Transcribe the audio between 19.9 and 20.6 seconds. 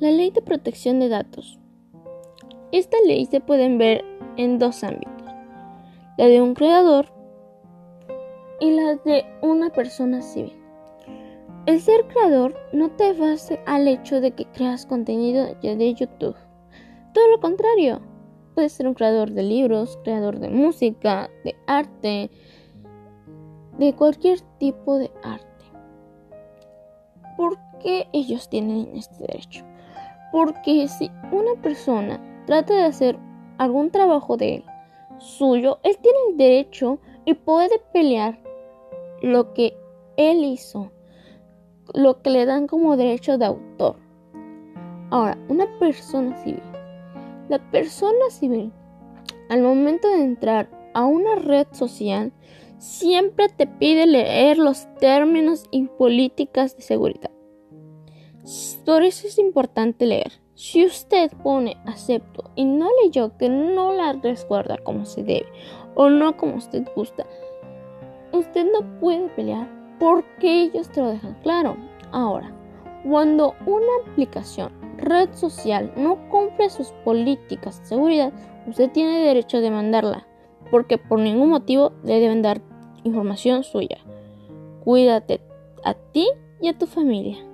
creador de